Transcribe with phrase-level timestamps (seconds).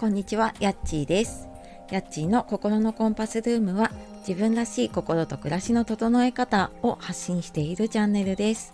[0.00, 1.46] こんにちは、やっちーです。
[1.90, 3.90] やっちーの心のコンパスルームは
[4.26, 8.72] 自分らしい心と暮らしの整え方を発信しているチャンネルです。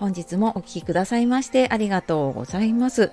[0.00, 3.12] 本日もお聴きくださいましてありがとうございます、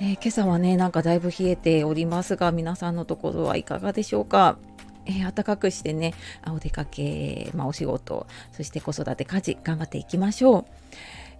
[0.00, 4.58] えー、今朝はね、なんかだいぶ冷えておりますが、皆さんのところはいかがでしょうか？
[5.06, 6.12] えー、暖かくしてね、
[6.52, 10.64] お出かけ、まあ、お仕事、そして子育て、家事、頑張っていきましょう。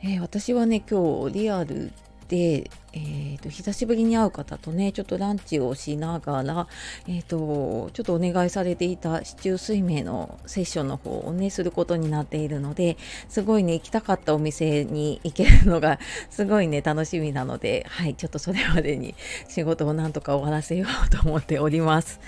[0.05, 1.91] えー、私はね、今日リアル
[2.31, 6.69] で、えーと、久しぶりに会う方とねちょっとランチをしながら、
[7.09, 12.97] えーと、ちょっとお願いされていた市中水明のセッションの方をねすることになっているので
[13.29, 15.99] すごいね行きたかったお店に行けるのが
[16.31, 19.17] すごいね楽しみなのではいちょっとそれまでに
[19.49, 22.21] 仕事をなんとか終わらせようと思っております。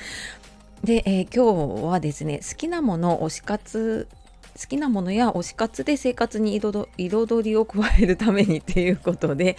[0.83, 4.09] で、えー、今日はですね好きなもの推し活
[4.59, 9.57] 好きなものや推し活で生活に彩りを加えるためにということで、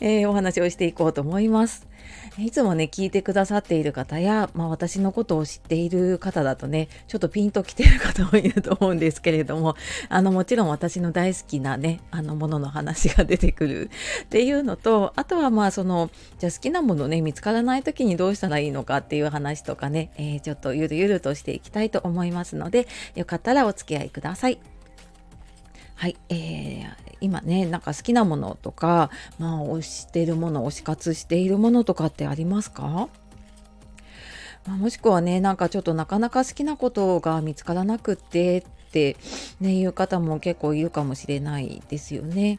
[0.00, 1.89] えー、お話をしていこうと思います。
[2.38, 9.74] いつもね、聞いてくださっている方や、まあ私のことを知っている方だとね、ちょっとピンときてる方もいると思うんですけれども、
[10.08, 13.90] あの、もちろん私の大好きなね、あのものの話が出てくる
[14.24, 22.86] っていうのと、あとはまあその、じゃあ好きなものね、見つからない時にどうしたらいいのかっていう話とかね、えー、ちょっとゆるゆるとしていきたいと思いますので、
[23.16, 24.60] よかったらお付き合いください。
[25.96, 33.08] はい、えー、今ねなんか好きなものとか、まあ、推してるもの推し活しているものとかってありますか？
[34.66, 39.16] まあ、もしくはねなんかちょっとなかなか好きなことが見つからなくってって
[39.60, 42.58] ねいう方も結構いるかもしれないですよね。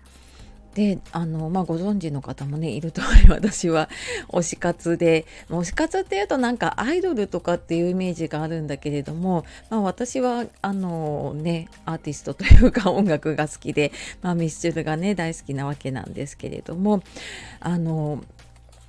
[0.73, 3.89] であの、まあ、ご存知の方もねいる通り 私は
[4.29, 5.25] 推し活で。
[5.49, 17.03] 推し活っていうとなんかアイドルとかっていうイメージがあるんだけれども、まあ、私はあのねアーティストというか 音楽が好きで、まあ、ミスチルがね大好きなわけなんですけれども
[17.59, 18.23] あの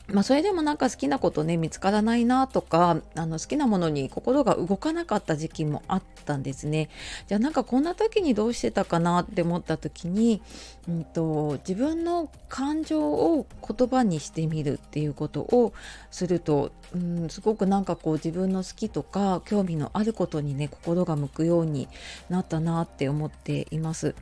[0.09, 6.91] まあ、それでもなんか好きなことね見つからないなとかあの好きなものに心が動かなかった時期もあったんですね。
[7.29, 10.43] じゃあなんかこんな時にどうしてたかなって思った時に、
[10.89, 15.73] うんと、自分の感情を言葉にしてみるっていうことを
[16.11, 21.89] すると、うん、すごくなんかこう自分の好きとか興味のあることにね心が向くように
[22.29, 24.15] なったなって思っています。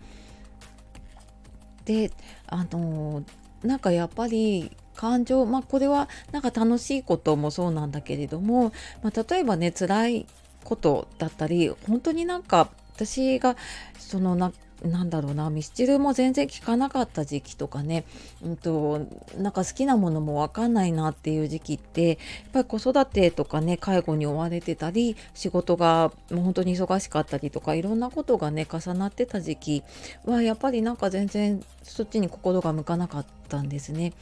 [1.86, 2.12] で
[2.46, 3.24] あの
[3.62, 8.70] なんかやっぱり感情まあこれはなんか楽しいこともそうなんだけれども、
[9.02, 10.26] まあ、例えばね辛い
[10.62, 13.56] ことだったり本当になんか私が
[13.98, 14.52] そのな
[14.82, 18.04] なんだろうなミスチルも全然聞かなかった時期とかね、
[18.42, 19.06] うんと、
[19.36, 22.18] なんか好きなものも分かんないなっていう時期ってやっ
[22.52, 29.82] ぱり子育てとかね介護に追われてたり仕事がもう本当に忙しかったりとかいろんなことがね重なってた時期
[30.24, 34.14] はやっぱりなんか全然そっちに心が向かなかったんですね。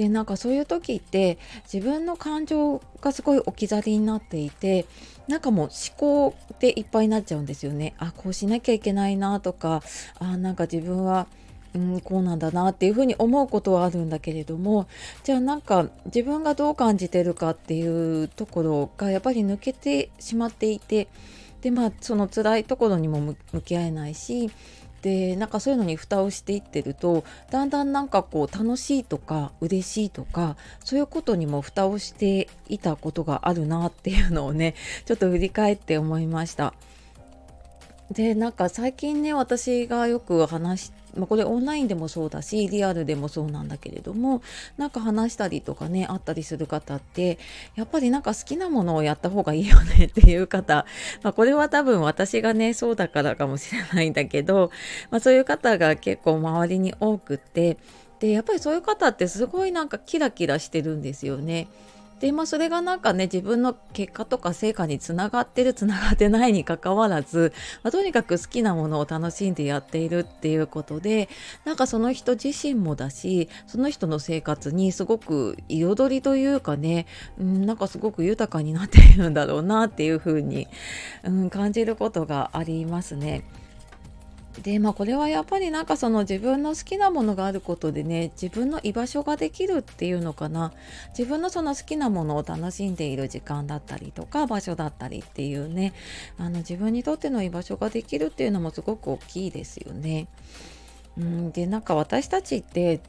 [0.00, 1.36] でなんかそういう時って
[1.70, 4.86] 自分の感情がすごい置き去りになっていて
[5.28, 7.92] なんかもう思考でいっぱいになっちゃうんですよね。
[7.98, 9.82] あこうしなきゃいけないなとか
[10.18, 11.26] あなんか自分は
[11.74, 14.88] うん、こうなんだなっていうふうに思うことはあるんだけれども
[15.22, 21.06] じゃあなんか自分がどう感じてるかっていうところがやっぱり抜けてしまっていて
[21.60, 24.50] でまあその辛いところにも向き合えないし
[25.02, 34.74] でなんかそういうのに蓋をしていってるとだんだんなんかこう楽しいとか嬉しいとかそういうことにも蓋をしていたことがあるなっていうのをね
[35.06, 36.74] ちょっと振り返って思いました。
[38.10, 44.42] でなんか最近ね私がよく話しまあ、これオンラインでもそうだしリアルでもそうなんだけれども
[44.76, 47.38] なんか話したりとかねあったりする方って
[47.74, 50.86] やっぱりなんか好きなものをやった方がいいよねっていう方、
[51.22, 54.70] まあ、これは多分私がねそうだからかもしれないんだけど、
[55.10, 57.76] まあ、そういう方が結構周りに多くって
[58.20, 61.68] でやっぱりそういう方ってすごいなんかキラキラしてるんですよね。
[62.20, 71.28] でまあそれがなんかね自分の結果とか成果につながってる つながってないにかかわらず、まあ、とにかく好きなものを楽しんでやっているっていうことで
[71.64, 77.06] なんかその人自身もだしその人の生活にすごく彩りというかね、
[77.38, 80.68] うん、なんかすごく豊かになっているんだろうなっていうふうに、
[81.24, 83.44] うん、感じることがありますね。
[84.62, 90.72] でまあこれはやっぱりなんかその自分の好きなものがあることでね自分の居場所ができるっていうのかな。
[91.16, 95.92] 自分のその好きなものを楽しんでいる時間だったりとか場所だったりっていうね。
[96.36, 100.26] あの自分にとっての居場所ができるっていうのもすごく大きいですよね。
[101.16, 103.00] うんでなんか私たちって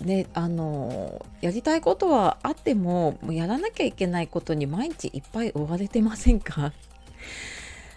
[0.00, 6.72] ね、あのやりたいことはあってももうやらなきゃいけないことに毎日いっぱい追われてませんか？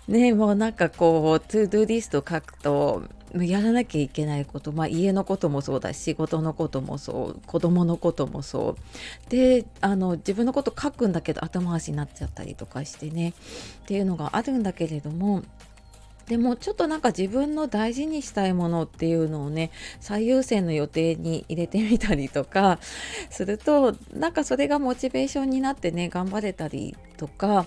[0.09, 3.03] ねもうなんかこうトゥードゥリスト書くと
[3.37, 9.29] やらなきゃいけないこと、まあ、家のこともそうだし仕事のこともそう子供のこともそう。
[9.29, 13.29] であの自分のこと書くんだけど後回しになっちゃったりとかしてね。
[13.29, 13.33] っ
[13.85, 15.43] ていうのがあるんだけれども
[16.29, 22.77] でもちょっとなんか自分の大事にしたいものっていうのをね最優先の予定に入れてみたりとか
[23.31, 27.65] するとなんかそれがモチベーションになってね頑張れたりとか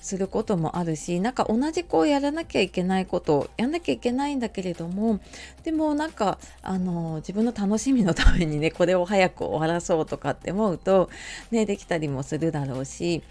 [0.00, 5.20] することもあるしなんか同じこうやらなきゃいけないことやんなきゃいけないんだけれども
[5.62, 11.10] でもなんかあの自分の楽しみのためにねこれを早く終わらそうとかって思うと
[11.52, 13.22] ねできたりもするだろうし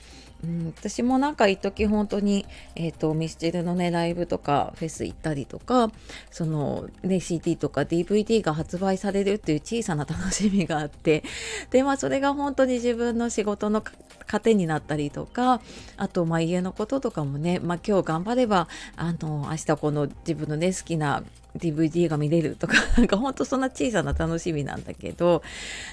[0.44, 2.46] うん、私もなんか一時本当に、
[2.76, 5.92] えーと、ミスチルのねライブとかフェス行ったりとか
[6.32, 11.24] その、ね、CD とか DVD が発売されるっていう小さな楽しみがあって
[11.72, 13.84] でまあそれが本当に自分の仕事の
[14.28, 15.62] 糧になったりとか
[15.98, 21.24] あとまあ家のこととかもね、まあ、今日頑張ればあの明日この自分のね好きな
[21.60, 25.44] DVD が見れるとか なんかほんとそんな小さな楽しみなんだけど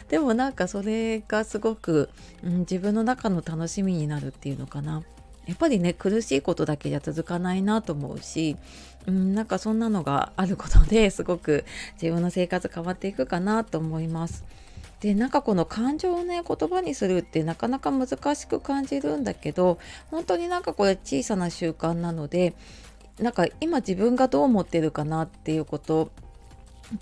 [0.08, 2.08] でもなんかそれがすごく、
[2.42, 5.02] うん、自分の中の楽しみになるっていうのかな
[5.46, 8.56] やっぱりね苦しいことだけじゃ続かないなと思うし、
[9.06, 11.64] うん、なんかそんなのがあることで すごく
[11.94, 14.44] 自分の生活変わっていくかなと思います。
[15.00, 19.78] でなんかこの感情をね言葉にするってなかなか難しく感じるんだけど
[20.10, 22.54] 本当になんかこれ小さな習慣なので
[23.20, 26.10] なんか今自分がどう思ってるかなっていうこと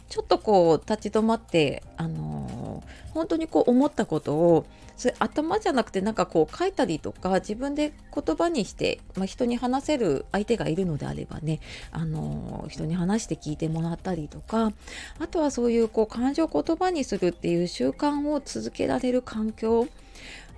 [0.08, 4.66] ちょっとこう立ち止まってあのー、本当にこう思ったことを
[4.96, 14.72] それ頭じゃなくてなんかこう書いたりとか自分で言葉にして、まあ、人に話せる相手がいるのであればね、あのー、人に話して聞いてもらったりとか
[15.18, 19.88] あとはそういうこう感情を言葉にするっていう習慣を続けられる環境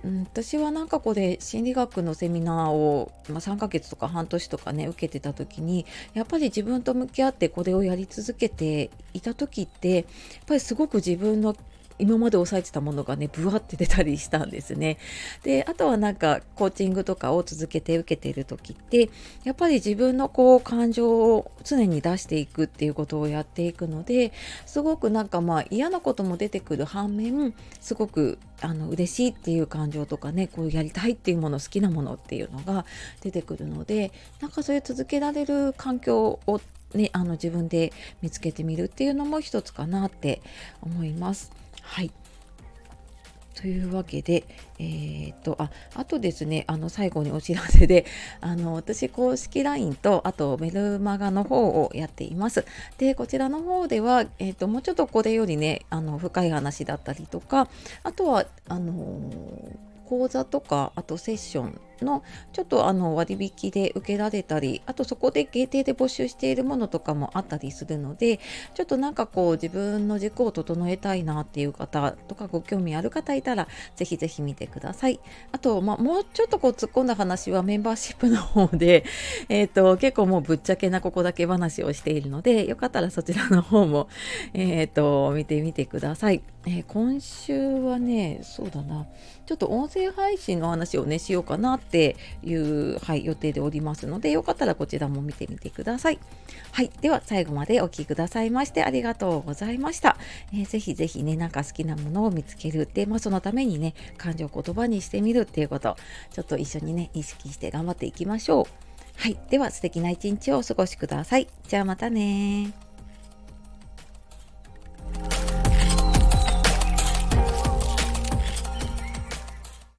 [0.07, 10.05] うん、私はなんかこれ心理学のセミナーを、まあ、3ヶ月とか半年とかね受けてた時にやっぱり自分と向き合ってこれをやり続けていた時ってやっ
[10.47, 11.55] ぱりすごく自分の
[11.99, 14.97] 今まで抑えてたものがねブワって出たりしたんですね。
[15.43, 19.09] であとはなんかコーチングとかを続けて受けている時って
[19.43, 24.31] やっぱり自分のこう感情を常に出していくっていうことをやっていくので
[24.65, 32.85] すごくなんかまあ嫌なことも出てくる反面すごくあの嬉しいっていう感情とかねこうやりたいっていうもの好きなものっていうのが
[33.21, 34.11] 出てくるので
[34.41, 36.61] なんかそういう続けられる環境を
[36.93, 37.91] ね、あの自分で
[38.21, 40.41] 見つけてみるっていうのも一つかなって
[40.81, 41.51] 思います。
[41.87, 42.11] はい。
[43.55, 44.43] というわけで、
[44.77, 48.05] えー、っと、あ、あとですね、あの、最後にお知らせで、
[48.39, 52.65] あの、私、公式 LINE と、あと、メルマガの方をやっています。
[52.99, 57.67] で、こちらの方では、えー、っと、もうちょっとこれよりね、あの、深い話だったりとか、
[58.03, 58.93] あとは、あの
[60.07, 62.23] 講座とかあとセッションの
[62.53, 68.39] ちょっとあの割引で受けられたりあとそこで限定で募集しているものとかもあったりするので
[68.73, 75.19] ちょっとなんかこう自分の軸を整えたいなっていう方とかご興味ある方いたらぜひぜひ見てください。
[75.51, 79.03] あと、まあ、もうちょっとこう突っ込んだ話はメンバーシップの方で、
[79.49, 84.07] えーと、結構もうぶっちゃけなここだけ話をしているのでよかったらそちらの方も、
[84.53, 89.05] えーと見てみてください、えー、今週はねそうだな。
[89.45, 96.19] ちょっと音声配信の話をねしようかなってっていう、はい、予定でおりますのでよかったらこちらも見てみてください。
[96.71, 100.17] はい、では最後までお聴きくださいましてありがとうございました。
[100.53, 105.95] えー、ぜひぜひねなんか好きなものを見つけるで、まあ、そのためにね感情を言葉にしてみるっていうこと
[106.33, 108.65] ちょっと一緒にね意識して頑張っていきましょう。
[109.19, 111.47] はい、では素敵な一日をお過ごしください。
[111.67, 112.86] じゃあまたね